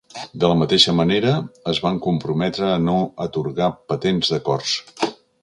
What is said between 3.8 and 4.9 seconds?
patents de cors.